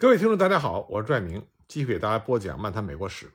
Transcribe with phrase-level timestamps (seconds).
[0.00, 3.26] 各位听众，大家好，我是拽明，继续给大家播讲《漫谈美国史》。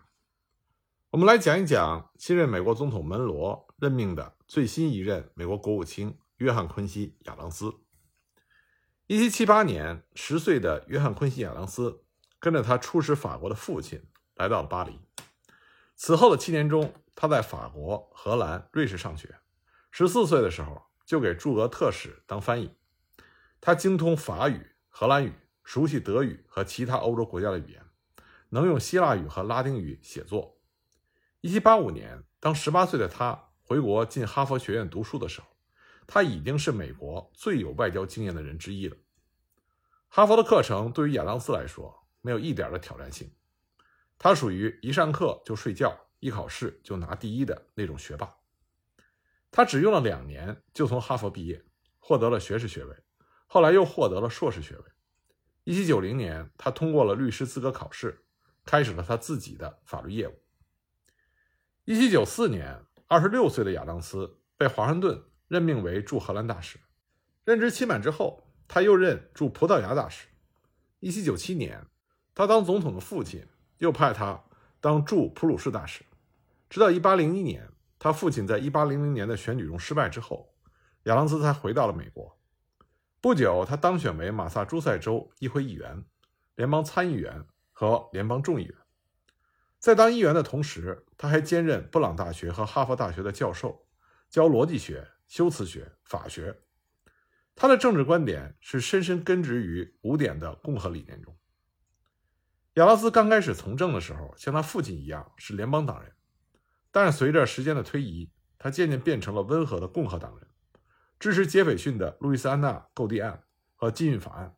[1.09, 7.73] 我们来讲一讲新任美国总统门罗任命的最新一任美国国务卿约翰·昆西·亚当斯。
[9.09, 12.05] 1778年，十岁的约翰·昆西·亚当斯
[12.39, 14.01] 跟着他出使法国的父亲
[14.35, 15.01] 来到了巴黎。
[15.97, 19.35] 此后的七年中，他在法国、荷兰、瑞士上学。
[19.91, 22.73] 十四岁的时候，就给驻俄特使当翻译。
[23.59, 25.33] 他精通法语、荷兰语。
[25.63, 27.83] 熟悉德语和其他欧洲国家的语言，
[28.49, 30.59] 能用希腊语和拉丁语写作。
[31.41, 35.47] 1785年，当18岁的他回国进哈佛学院读书的时候，
[36.05, 38.97] 他已经是美国最有外交经验的人之一了。
[40.09, 43.31] 哈佛的课程对于亚当斯来说没有一点的挑战性，
[44.19, 48.35] 他属于一上课就睡觉，一考试就拿第一的那种学霸。
[49.49, 51.63] 他只用了两年就从哈佛毕业，
[51.99, 52.95] 获得了学士学位，
[53.47, 54.83] 后来又获得了硕士学位。
[55.65, 58.25] 一七九零年，他通过了律师资格考试，
[58.65, 60.33] 开始了他自己的法律业务。
[61.85, 66.77] 一七九四年，二十六岁的亚当斯被华盛顿任命为驻荷兰大使。
[67.45, 70.27] 任职期满之后，他又任驻葡萄牙大使。
[70.99, 71.85] 一七九七年，
[72.35, 74.43] 他当总统的父亲又派他
[74.81, 76.03] 当驻普鲁士大使。
[76.69, 80.53] 直到一八零一年，他父亲在一八零零年的选举中失败之后，
[81.03, 82.37] 亚当斯才回到了美国。
[83.23, 86.03] 不久，他当选为马萨诸塞州议会议员、
[86.55, 88.75] 联邦参议员和联邦众议员。
[89.79, 93.87] 在当议员的同时，他还兼任布朗大学和哈佛大学的教授，
[94.29, 96.59] 教逻辑学、修辞学、法学。
[97.55, 101.33] 他的政治观点是深深根植于古典的共和理念中。
[102.73, 106.11] 亚当斯刚开始从政的时候，像他父亲一样是联邦党人，
[106.91, 110.47] 但是随着时间的推移，他渐渐变成了温和的共和党人。
[111.23, 113.45] 支持杰斐逊的路易斯安那购地案
[113.77, 114.57] 和禁运法案。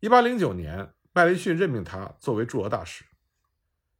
[0.00, 3.06] 一八零九年，麦迪逊任命他作为驻俄大使。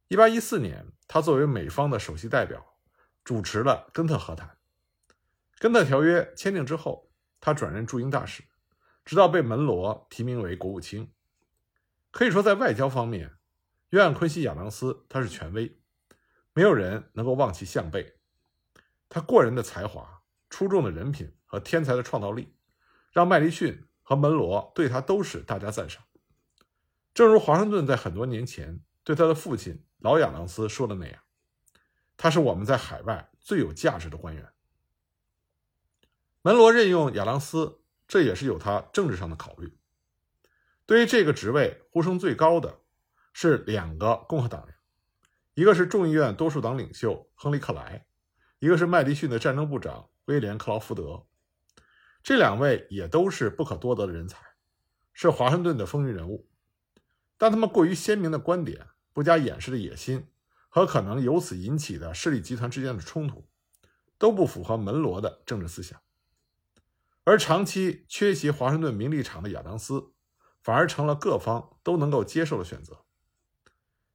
[0.07, 2.75] 一八一四年，他作为美方的首席代表，
[3.23, 4.55] 主持了根特和谈。
[5.57, 7.09] 根特条约签订之后，
[7.41, 8.43] 他转任驻英大使，
[9.03, 11.11] 直到被门罗提名为国务卿。
[12.11, 13.31] 可以说，在外交方面，
[13.89, 15.79] 约翰·昆西·亚当斯他是权威，
[16.53, 18.19] 没有人能够望其项背。
[19.09, 20.21] 他过人的才华，
[20.53, 21.33] 出众的人品。
[21.53, 22.51] 和天才的创造力，
[23.11, 26.03] 让麦迪逊和门罗对他都是大加赞赏。
[27.13, 31.21] 正如华盛顿在很多年前对他的父亲老亚当斯说的那样
[32.17, 34.51] ：“他是我们在海外最有价值的官员。”
[36.41, 39.77] 门罗任用亚当斯，这也是有他政治上的考虑。
[40.87, 42.79] 对于这个职位，呼声最高的
[43.31, 44.75] 是两个共和党人，
[45.53, 48.07] 一个是众议院多数党领袖亨利·克莱，
[48.57, 51.25] 一个是麦迪逊的战争部长威廉·克劳福德。
[52.21, 54.37] 这两位也都是不可多得的人才，
[55.11, 56.49] 是华盛顿的风云人物，
[57.37, 60.27] 但他们过于鲜明的观点、不加掩饰的野心
[60.69, 63.49] 和可能由此引起的势力集团之间的冲突，
[64.17, 66.01] 都不符合门罗的政治思想。
[67.25, 70.13] 而长期缺席华盛顿名利场的亚当斯，
[70.61, 73.05] 反而成了各方都能够接受的选择。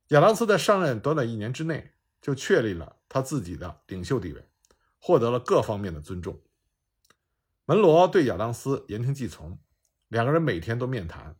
[0.08, 1.92] 亚当斯在上任短短一年之内，
[2.22, 4.48] 就确立了他自己的领袖地位，
[4.98, 6.40] 获得了各方面的尊重。
[7.64, 9.58] 门罗对亚当斯言听计从，
[10.08, 11.36] 两个人每天都面谈。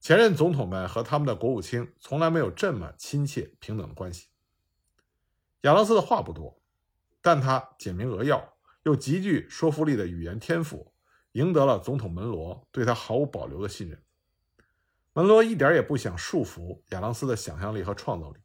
[0.00, 4.28] 前任总统们和他们的国务卿从来没有这么亲切平等的关系。
[5.62, 6.60] 亚当斯的话不多，
[7.22, 10.92] 但他简明扼要又极具说服力的语言天赋，
[11.32, 14.02] 赢得了总统门罗对他毫无保留的信任。
[15.14, 18.40] 门罗一点也不想束缚亚当斯的想象力和创造力，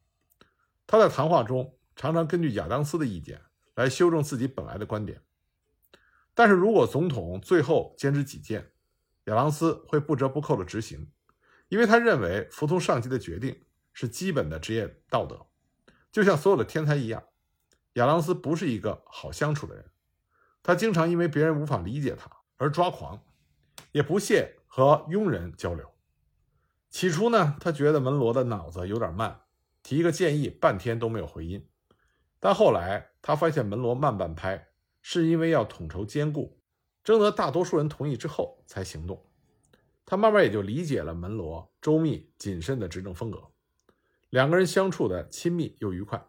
[0.88, 3.42] 他在谈话中常常根据亚当斯的意见
[3.80, 5.22] 来修正自己本来的观点。
[6.34, 8.72] 但是如果总统最后坚持己见，
[9.26, 11.10] 亚当斯会不折不扣的执行，
[11.70, 13.64] 因为他认为服从上级的决定
[13.94, 15.48] 是基本的职业道德。
[16.12, 17.24] 就像所有的天才一样，
[17.94, 19.86] 亚当斯不是一个好相处的人，
[20.62, 23.24] 他经常因为别人无法理解他而抓狂，
[23.94, 25.90] 也不屑和庸人交流。
[26.90, 29.42] 起初呢，他觉得门罗的脑子有点慢，
[29.84, 31.69] 提一个建议半天都没有回音。
[32.40, 34.66] 但后来他发现门罗慢半拍。
[35.02, 36.60] 是因为要统筹兼顾，
[37.06, 39.26] 征得大多数人同意之后才行动。
[40.06, 43.50] 他慢慢也就理解了门罗周密谨慎的执政风格，
[44.30, 46.22] 两个人相处的亲密又愉快。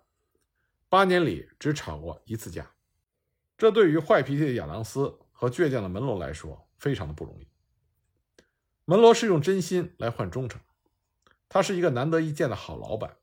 [0.89, 2.71] 八年里只吵过一次架，
[3.59, 7.49] 这对于坏脾气的亚当斯和倔强的门罗来说非常的不容易。
[8.85, 10.61] 门罗是用真心来换忠诚，
[11.49, 13.17] 他是一个难得一见的好老板。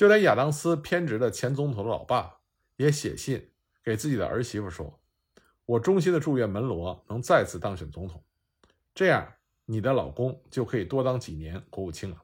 [0.00, 2.38] 就连亚当斯偏执的前总统的老爸
[2.76, 3.50] 也写信。
[3.84, 4.98] 给自己的儿媳妇说
[5.66, 8.24] ：“我衷心的祝愿门罗能再次当选总统，
[8.94, 9.34] 这样
[9.66, 12.22] 你的老公就可以多当几年国务卿了。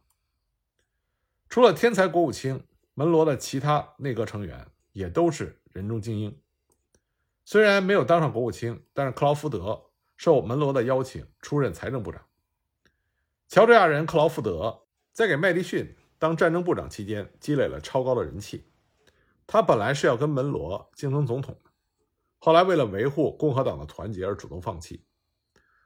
[1.50, 2.64] 除了天才国务卿，
[2.94, 6.40] 门罗的其他内阁成员也都是人中精英。
[7.44, 12.24] 虽然没有当上国务卿，但是克劳福德受门罗的邀请出任财政部长。
[13.48, 18.64] 乔治亚人克劳福德在给麦迪逊当战争部长期间积累了超高的人气。
[19.46, 21.70] 他本来是要跟门罗竞争总统的，
[22.38, 25.04] 后来为了维护共和党的团结而主动放弃。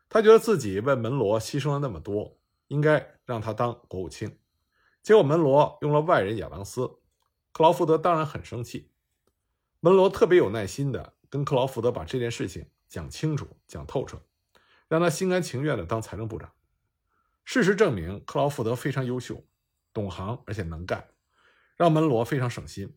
[0.08, 2.38] 他觉得自己为门罗牺牲了那么多，
[2.68, 4.38] 应该让他当国务卿。
[5.02, 6.86] 结果门罗用了外人亚当斯，
[7.52, 8.90] 克劳福德当然很生气。
[9.80, 14.20] 门罗特别有耐心的跟克劳福德把这件事情讲清楚、讲透彻，
[14.88, 16.52] 让他心甘情愿的当财政部长。
[17.44, 19.44] 事实证明，克劳福德非常优秀，
[19.92, 21.08] 懂行而且能干，
[21.76, 22.96] 让门罗非常省心。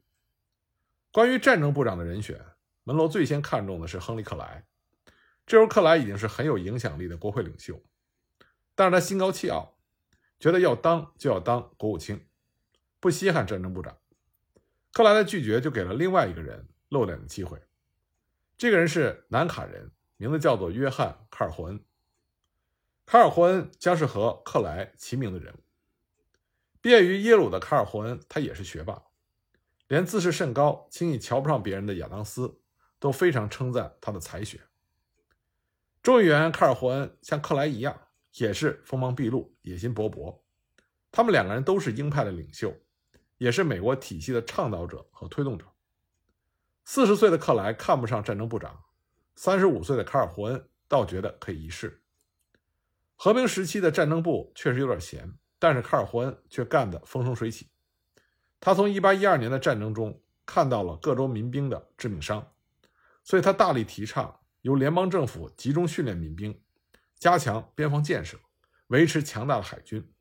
[1.11, 2.43] 关于战争部长的人选，
[2.83, 4.65] 门罗最先看中的是亨利·克莱。
[5.45, 7.83] 这时候，克莱已经是很有影响力的国会领袖，
[8.75, 9.77] 但是他心高气傲，
[10.39, 12.27] 觉得要当就要当国务卿，
[12.99, 13.97] 不稀罕战争部长。
[14.91, 17.61] 克莱的拒绝就给了另外一个人露脸的机会。
[18.57, 21.83] 这个人是南卡人，名字叫做约翰·卡尔霍恩。
[23.05, 25.62] 卡尔霍恩将是和克莱齐名的人物。
[26.83, 29.01] 毕业于耶鲁的卡尔霍恩，他也是学霸。
[29.87, 32.59] 连自视甚高、轻易瞧不上别人的亚当斯
[32.99, 34.59] 都非常称赞他的才学。
[36.01, 37.97] 众议员卡尔霍恩像克莱一样，
[38.33, 40.41] 也是锋芒毕露、野心勃勃。
[41.09, 42.75] 他们两个人都是鹰派的领袖，
[43.37, 45.65] 也是美国体系的倡导者和推动者。
[46.83, 48.83] 四十岁的克莱看不上战争部长，
[49.37, 52.03] 三十五岁的卡尔霍恩倒觉得可以一试。
[53.15, 55.33] 和平时期的战争部确实有点闲，
[55.63, 57.69] 但是卡尔霍恩却干得风生水起。
[58.59, 62.51] 他从1812年的战争中看到了各州民兵的致命伤，
[63.23, 66.61] 所以他大力提倡由联邦政府集中训练民兵，
[67.17, 68.37] 加强边防建设，
[68.87, 70.11] 维持强大的海军。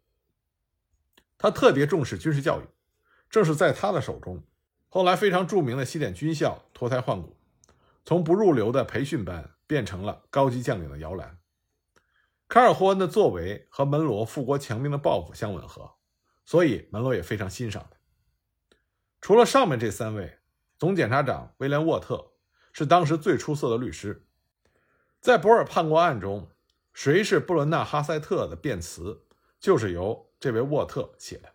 [1.37, 2.65] 他特别重视军事教育，
[3.29, 4.45] 正是在他的手中，
[4.89, 7.37] 后来非常著名的西点军校脱胎换骨，
[8.05, 11.42] 从不入流的培训班变成了高级将领的摇篮。
[12.53, 15.95] 卡尔霍恩的作为和门罗富国强兵的抱负相吻合，
[16.45, 17.97] 所以门罗也非常欣赏他。
[19.23, 20.39] 除了上面这三位，
[20.79, 22.33] 总检察长威廉·沃特
[22.75, 24.27] 是当时最出色的律师。
[25.19, 26.51] 在博尔叛国案中，
[26.93, 29.25] 谁是布伦纳·哈塞特的辩词，
[29.59, 31.55] 就是由这位沃特写的。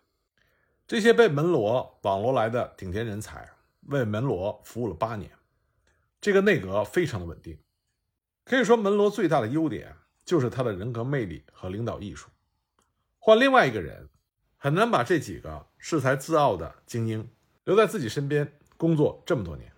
[0.84, 3.48] 这些被门罗网罗来的顶尖人才，
[3.82, 5.30] 为门罗服务了八年。
[6.20, 7.56] 这个内阁非常的稳定，
[8.44, 9.94] 可以说门罗最大的优点
[10.28, 12.28] 就是他的人格魅力和领导艺术。
[13.18, 14.10] 换另外一个人，
[14.58, 17.26] 很难把这几个恃才自傲的精英。
[17.64, 19.72] 留在自己身边工作这么多年，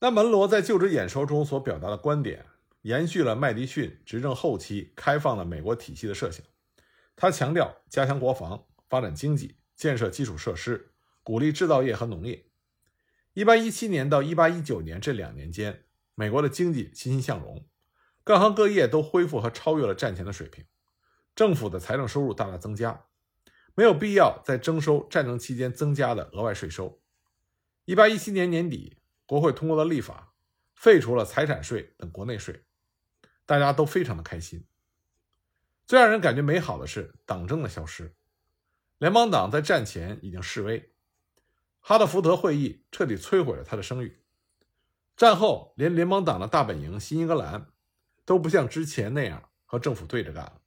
[0.00, 2.46] 那门罗在就职演说中所表达的观点，
[2.82, 6.44] 延续了麦迪逊执政后期开放的美国体系的设想。
[7.16, 10.92] 他强调加强国防、发展经济、建设基础设施、
[11.24, 12.44] 鼓励制造业和农业。
[13.34, 15.82] 1817年到1819年这两年间，
[16.14, 17.66] 美国的经济欣欣向荣，
[18.24, 20.64] 各行各业都恢复和超越了战前的水平，
[21.36, 23.04] 政府的财政收入大大增加。
[23.74, 27.02] 没有必要再征收战争期间增加的额外税收。
[27.84, 30.32] 一八一七年年底，国会通过了立法，
[30.74, 32.64] 废除了财产税等国内税，
[33.44, 34.66] 大家都非常的开心。
[35.86, 38.16] 最让人感觉美好的是党争的消失。
[38.96, 40.94] 联邦党在战前已经示威，
[41.80, 44.22] 哈德福德会议彻底摧毁了他的声誉。
[45.16, 47.66] 战后，连联邦党的大本营新英格兰
[48.24, 50.60] 都不像之前那样和政府对着干了。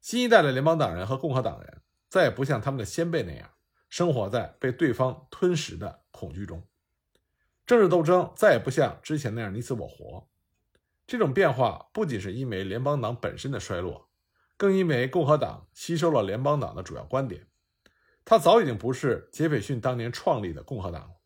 [0.00, 1.80] 新一代的联邦党人和共和党人。
[2.10, 3.50] 再也不像他们的先辈那样
[3.88, 6.62] 生活在被对方吞噬的恐惧中，
[7.66, 10.28] 政治斗争再也不像之前那样你死我活。
[11.08, 14.08] 这种变化不仅是因为联邦党本身的衰落，
[14.56, 17.48] 更因为共和党吸收了联邦党的主要观点。
[18.24, 21.16] 他早已经不是杰斐逊当年创立的共和党了。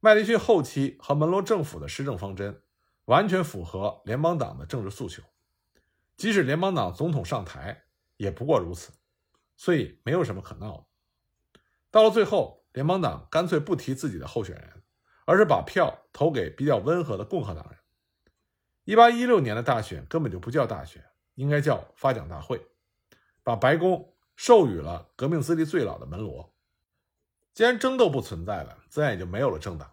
[0.00, 2.60] 麦迪逊后期和门罗政府的施政方针
[3.06, 5.22] 完全符合联邦党的政治诉求，
[6.16, 7.84] 即使联邦党总统上台，
[8.16, 8.92] 也不过如此。
[9.56, 10.84] 所以没有什么可闹的。
[11.90, 14.82] 到了最后，联邦党干脆不提自己的候选人，
[15.24, 17.78] 而是把票投给比较温和的共和党人。
[18.84, 21.02] 一八一六年的大选根本就不叫大选，
[21.34, 22.60] 应该叫发奖大会，
[23.42, 26.54] 把白宫授予了革命资历最老的门罗。
[27.54, 29.90] 既然争斗不存在了，自然也就没有了政党。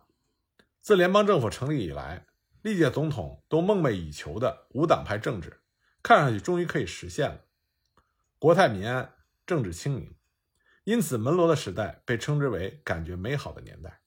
[0.82, 2.26] 自联邦政府成立以来，
[2.64, 5.62] 历届总统都梦寐以求的无党派政治，
[6.02, 7.46] 看上去终于可以实现了，
[8.40, 9.14] 国泰民安。
[9.46, 10.16] 政治清明，
[10.86, 14.00] 因此门罗的时代被称之为感觉美好的年代。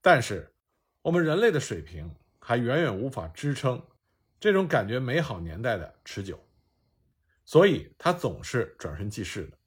[0.00, 0.54] 但是，
[1.02, 3.84] 我们人类的水平还远远无法支撑
[4.38, 6.38] 这种感觉美好年代的持久。
[7.44, 9.58] 所以他总是转瞬即逝的。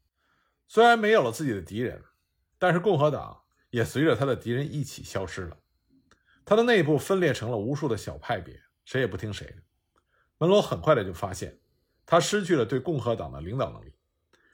[0.69, 2.01] 虽然没有了自己的敌人，
[2.57, 5.57] 但是共和党也随着他的敌人一起消失了。
[6.45, 9.55] 他的内部分裂成了无数的小派别，谁也不听谁的。
[10.37, 11.59] 门罗很快的就发现，
[12.05, 13.95] 他失去了对共和党的领导能力，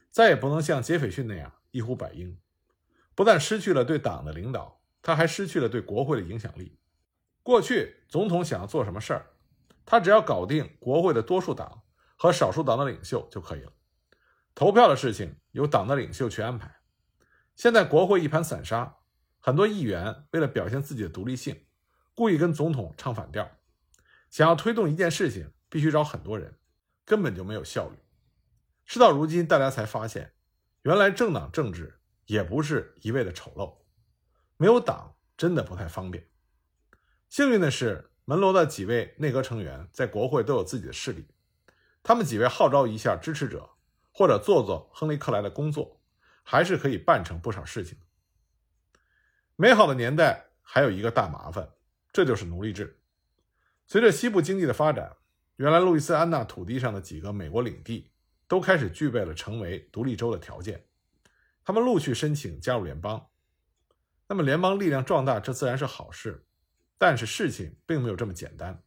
[0.09, 2.37] 再也不能像杰斐逊那样一呼百应。
[3.13, 6.79] 不但失去了对党的领导，他还失去了对国会的影响力。
[7.43, 9.25] 过去总统想要做什么事儿，
[9.83, 11.83] 他只要搞定国会的多数党
[12.15, 13.73] 和少数党的领袖就可以了。
[14.55, 16.73] 投票的事情由党的领袖去安排。
[17.55, 18.95] 现在国会一盘散沙，
[19.39, 21.65] 很多议员为了表现自己的独立性，
[22.21, 23.49] 故意跟总统唱反调。
[24.29, 26.55] 想要推动一件事情，必须找很多人，
[27.03, 27.97] 根本就没有效率。
[28.85, 30.31] 事到如今，大家才发现，
[30.83, 33.77] 原来政党政治也不是一味的丑陋，
[34.55, 36.29] 没有党真的不太方便。
[37.27, 41.25] 幸运的是，门罗的几位内阁成员在国会都有自己的势力，
[42.03, 43.71] 他们几位号召一下支持者。
[44.13, 45.99] 或者做做亨利·克莱的工作，
[46.43, 47.97] 还是可以办成不少事情。
[49.55, 51.69] 美好的年代还有一个大麻烦，
[52.11, 52.99] 这就是奴隶制。
[53.87, 55.15] 随着西部经济的发展，
[55.55, 58.11] 原来路易斯安那土地上的几个美国领地
[58.47, 60.85] 都开始具备了成为独立州的条件，
[61.63, 63.27] 他们陆续申请加入联邦。
[64.27, 66.45] 那么联邦力量壮大，这自然是好事，
[66.97, 68.81] 但是事情并没有这么简单。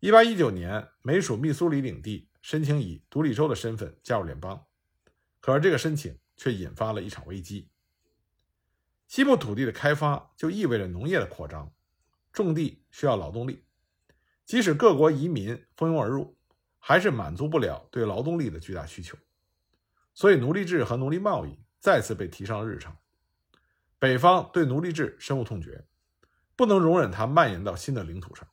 [0.00, 2.28] 1819年，美属密苏里领地。
[2.42, 4.66] 申请以独立州的身份加入联邦，
[5.40, 7.72] 可是这个申请却引发了一场危机。
[9.08, 11.74] 西部土地的开发就意味着农业的扩张，
[12.44, 13.64] 种地需要劳动力，
[14.44, 16.36] 即使各国移民蜂拥而入，
[16.78, 19.16] 还是满足不了对劳动力的巨大需求。
[20.12, 22.94] 所以，奴隶制和奴隶贸易再次被提上了日程。
[23.98, 25.86] 北方对奴隶制深恶痛绝，
[26.54, 28.46] 不能容忍它蔓延到新的领土上。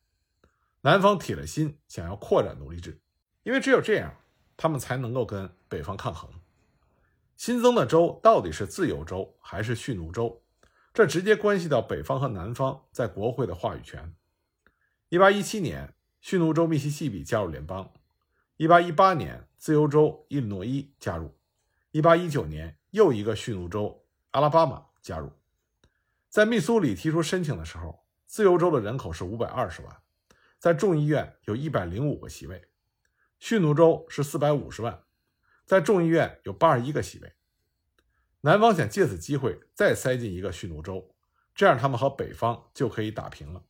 [0.81, 3.01] 南方铁了心想要扩展奴隶制。
[3.43, 4.15] 因为只有这样，
[4.55, 6.29] 他们才能够跟北方抗衡。
[7.35, 10.42] 新增的州到底是自由州还是蓄奴州，
[10.93, 14.15] 这直接关系到北方和南方在国会的话语权。
[15.09, 17.91] 1817年，蓄奴州密西西比加入联邦
[18.59, 21.35] ；1818年，自由州伊利诺伊加入
[21.93, 25.31] ；1819年，又一个蓄奴州阿拉巴马加入。
[26.29, 29.97] 在密苏里提出申请的时候，自由州的人口是520万，
[30.59, 32.69] 在众议院有一百零五个席位。
[33.39, 35.03] 蓄奴州是四百五十万，
[35.65, 37.33] 在众议院有八十一个席位。
[38.45, 41.15] 南方想借此机会再塞进一个蓄奴州，
[41.55, 43.63] 这样他们和北方就可以打平了。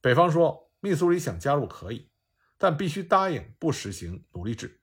[0.00, 2.08] 北方说密苏里想加入可以，
[2.56, 4.80] 但必须答应不实行奴隶制。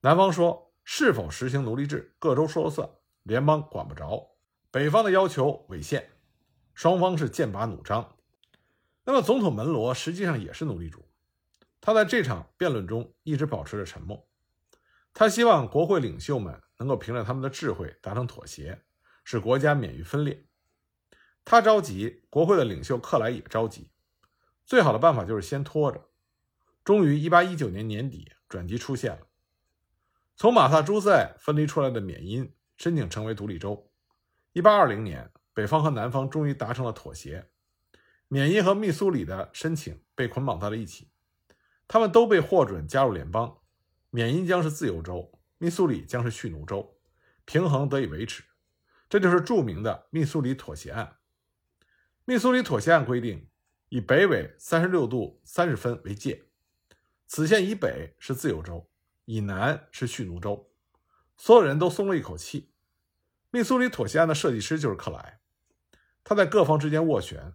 [0.00, 2.90] 南方说是否实行奴隶制，各州说了算，
[3.22, 4.32] 联邦管不着。
[4.72, 6.10] 北方的要求违宪，
[6.74, 8.16] 双方是剑拔弩张。
[9.04, 11.08] 那么总统门罗实际上也是奴隶主。
[11.80, 14.26] 他在这场辩论中一直保持着沉默。
[15.14, 18.82] 他希望国会领袖们能够凭着他们的智慧达成妥协，
[19.24, 20.46] 使国家免于分裂。
[21.44, 23.90] 他着急，国会的领袖克莱也着急。
[24.64, 26.10] 最好的办法就是先拖着。
[26.82, 29.26] 终于，1819年年底，转机出现了。
[30.36, 33.90] 从马萨诸塞分离出来的缅因申请成为独立州。
[34.54, 37.48] 1820年，北方和南方终于达成了妥协。
[38.28, 41.10] 缅因和密苏里的申请被捆绑在了一起。
[41.88, 43.58] 他们都被获准加入联邦，
[44.10, 46.98] 缅因将是自由州，密苏里将是蓄奴州，
[47.44, 48.44] 平衡得以维持。
[49.08, 51.16] 这就是著名的密苏里妥协案。
[52.24, 53.48] 密苏里妥协案规定，
[53.88, 56.46] 以北纬三十六度三十分为界，
[57.26, 58.90] 此线以北是自由州，
[59.24, 60.72] 以南是蓄奴州。
[61.36, 62.72] 所有人都松了一口气。
[63.50, 65.40] 密苏里妥协案的设计师就是克莱，
[66.24, 67.54] 他在各方之间斡旋，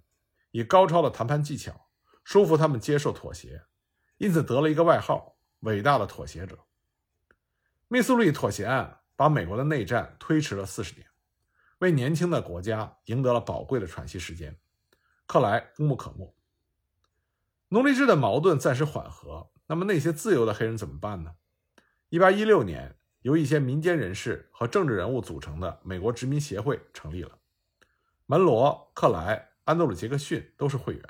[0.51, 1.89] 以高超的谈判技巧
[2.24, 3.65] 说服他们接受妥协。
[4.17, 6.58] 因此得了一个外号“伟大的妥协者”。
[7.94, 11.06] 密苏里妥协案把美国的内战推迟了四十年，
[11.80, 14.58] 为年轻的国家赢得了宝贵的喘息时间。
[15.28, 16.34] 克莱功不可没。
[17.68, 21.36] 奴隶制的矛盾暂时缓和，那么那些自由的黑人怎么办呢？
[22.08, 27.40] 一八一六年，由一些民间人士和政治人物组成的美国殖民协会成立了，
[28.26, 31.04] 门罗、克莱、安德鲁·杰克逊都是会员。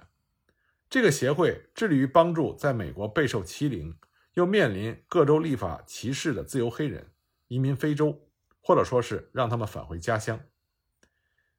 [0.89, 3.95] 这个协会致力于帮助在美国备受欺凌
[4.33, 7.11] 又面临各州立法歧视的自由黑人
[7.47, 8.29] 移民非洲，
[8.61, 10.39] 或者说是让他们返回家乡。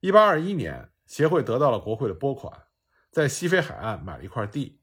[0.00, 2.67] 一八二一年，协会得到了国会的拨款，
[3.11, 4.81] 在西非海岸买了一块地，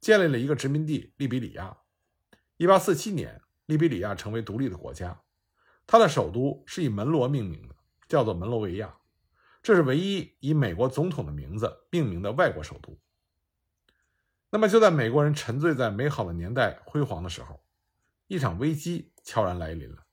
[0.00, 1.78] 建立了一个殖民地利比里亚。
[2.58, 5.22] 一八四七年，利比里亚成为独立的国家，
[5.86, 7.74] 它的首都是以门罗命名的，
[8.06, 8.98] 叫做门罗维亚，
[9.62, 13.00] 这是唯一以美国总统的名字命名的外国首都。
[14.54, 17.64] 那么，就在美国人沉醉在美好的年代辉煌的时候
[18.26, 20.04] 一场危机悄然来临了。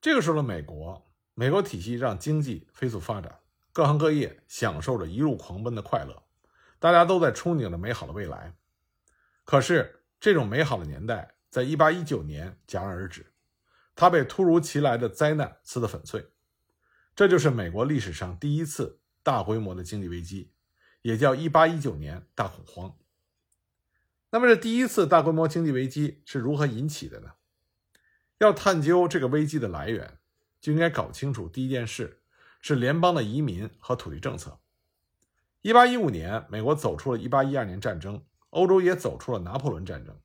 [0.00, 3.40] 这个时候的美国，美国体系让经济飞速发展，
[3.72, 6.22] 各行各业享受着一路狂奔的快乐，
[6.78, 8.54] 大家都在憧憬着美好的未来。
[9.44, 13.32] 可是，这种美好的年代在1819年戛然而止，
[13.96, 16.28] 它被突如其来的灾难撕得粉碎。
[17.16, 20.52] 这就是美国历史上第一次大规模的经济危机，
[21.02, 22.96] 也叫1819年大恐慌。
[24.30, 27.32] 那么，这第一次大规模经济危机是如何引起的呢？
[28.38, 30.18] 要探究这个危机的来源，
[30.60, 32.20] 就应该搞清楚第一件事
[32.60, 34.60] 是联邦的移民和土地政策。
[35.62, 40.20] 1815年，美国走出了1812年战争，欧洲也走出了拿破仑战争，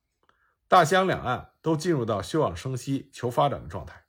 [0.67, 4.03] 大西洋两岸都进入到休养生息、求发展的状态。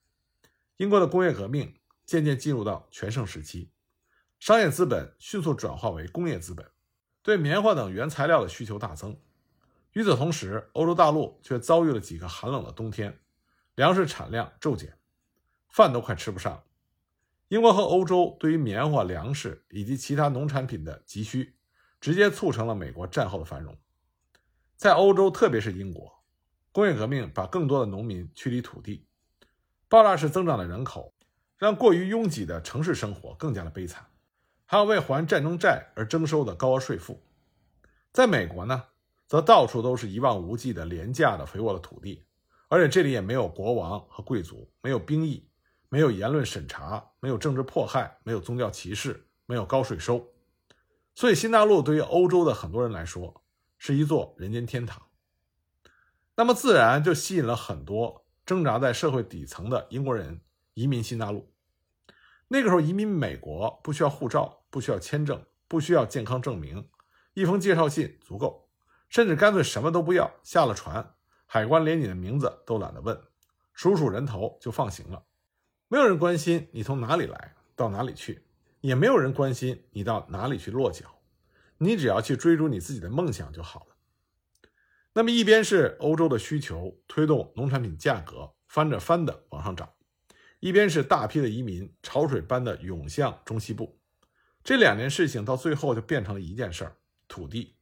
[0.77, 3.71] 英国的工业革命渐渐进入到全盛时期，
[4.41, 6.69] 商业资本迅速转化为工业资本，
[7.23, 9.17] 对棉花等原材料的需求大增。
[9.95, 13.17] 与此同时，欧洲大陆却遭遇了几个寒冷的冬天，
[13.77, 14.99] 粮食产量骤减，
[15.69, 16.65] 饭都快吃不上。
[17.47, 21.55] 英国和欧洲对于棉花、粮食以及其他农产品的急需，
[22.01, 23.77] 直接促成了美国战后的繁荣。
[24.77, 26.25] 在欧洲，特别是英国，
[26.73, 29.07] 工业革命把更多的农民驱离土地，
[29.89, 31.15] 爆炸式增长的人口
[31.57, 34.05] 让过于拥挤的城市生活更加的悲惨，
[34.67, 37.23] 还有为还战争债而征收的高额税负。
[38.11, 38.87] 在美国呢？
[39.35, 42.23] 则到处都是一望无际的廉价的肥沃的土地，
[42.69, 45.45] 而且这里也没有国王和贵族，没有兵役，
[45.89, 50.25] 没有言论审查，没有政治迫害，没有宗教歧视，没有高税收，
[51.17, 53.43] 所以新大陆对于欧洲的很多人来说
[53.77, 55.03] 是一座人间天堂。
[56.37, 60.43] 那么自然就吸引了很多挣扎在社会底层的英国人
[60.75, 61.53] 移民新大陆。
[62.47, 66.89] 那个时候移民美国不需要护照，不需要签证，不需要健康证明，
[67.33, 68.64] 一封介绍信足够。
[69.15, 71.15] 甚至干脆什么都不要，下了船，
[71.47, 73.17] 海关连你的名字都懒得问，
[73.73, 75.23] 数数人头就放行了。
[75.87, 78.45] 没有人关心你从哪里来，到哪里去，
[78.81, 81.21] 也没有人关心你到哪里去落脚。
[81.79, 83.95] 你只要去追逐你自己的梦想就好了。
[85.13, 89.89] 那么，一边是欧洲的需求推动农产品价格翻着翻的往上涨，
[90.59, 93.97] 一边是大批的移民潮水般的涌向中西部。
[94.65, 96.97] 这两件事情到最后就变成了一件事儿：
[97.29, 97.74] 土地。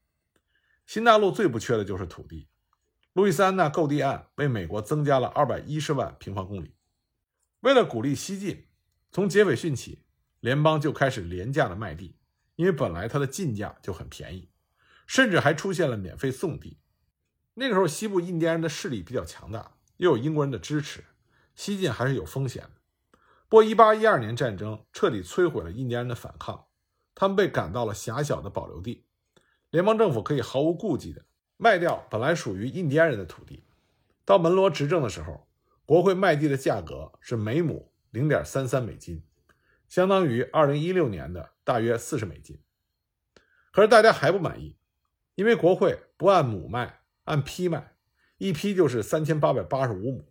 [0.86, 2.48] 新大陆最不缺的就是土地。
[3.12, 6.74] 路易斯安那购地案为美国增加了二百一十万平方公里。
[7.60, 8.66] 为了鼓励西进，
[9.10, 10.04] 从杰斐逊起，
[10.40, 12.16] 联邦就开始廉价的卖地，
[12.56, 14.48] 因为本来它的进价就很便宜，
[15.06, 16.78] 甚至还出现了免费送地。
[17.54, 21.04] 那个时候，西部印第安人的势力比较强大，又有英国人的支持，
[21.54, 22.70] 西进还是有风险的。
[23.48, 26.64] 不过，一八一二年战争彻底摧毁了印第安人的反抗，
[27.14, 29.04] 他们被赶到了狭小的保留地。
[29.72, 31.24] 联邦政府可以毫无顾忌地
[31.56, 33.64] 卖掉本来属于印第安人的土地。
[34.22, 35.48] 到门罗执政的时候，
[35.86, 39.24] 国会卖地的价格是每亩零点三三美金，
[39.88, 42.60] 相当于二零一六年的大约四十美金。
[43.70, 44.76] 可是大家还不满意，
[45.36, 47.94] 因为国会不按亩卖，按批卖，
[48.36, 50.26] 一批就是三千八百八十五亩，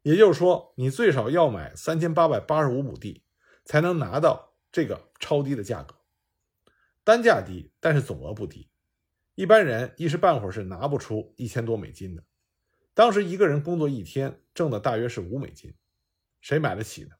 [0.00, 3.24] 也就是说，你最少要买三千八百八十五亩地，
[3.62, 5.96] 才能拿到这个超低的价格。
[7.10, 8.70] 单价低，但是总额不低。
[9.34, 12.22] 一般人一时半会儿是拿不出一千多美金的。
[12.94, 15.74] 当时一个人工作一天挣的大约是五美金，
[16.40, 17.16] 谁买得起呢？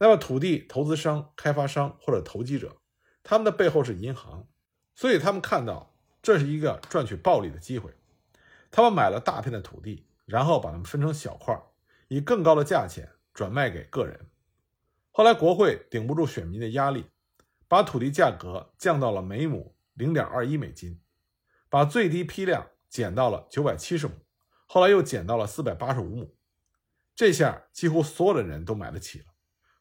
[0.00, 2.78] 那么土地投资商、开发商或者投机者，
[3.22, 4.48] 他们的背后是银行，
[4.96, 7.92] 所以他们看到这是一个赚取暴利的机会，
[8.72, 11.56] 他们买了大片的土地，然后把它们分成小块，
[12.08, 14.26] 以更高的价钱转卖给个人。
[15.12, 17.06] 后来国会顶不住选民的压力，
[17.68, 21.00] 把土地价格降到了每亩零点二一美金。
[21.68, 24.14] 把最低批量减到了九百七十亩，
[24.66, 26.36] 后来又减到了四百八十五亩，
[27.14, 29.26] 这下几乎所有的人都买得起了，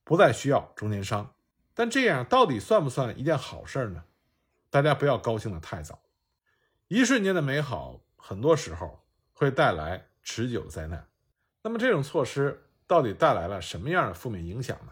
[0.04, 1.36] 不再需要中间商。
[1.76, 4.04] 但这样到底算不算一件好事呢？
[4.72, 6.02] 大家不要高兴的太早，
[6.88, 11.08] 一瞬间的美好，很多时候会带来持久的灾难。
[11.62, 14.92] 那么这种措施到底带来了什么样的负面影响呢？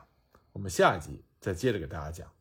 [0.51, 2.31] 我们下一集再接着给大家讲。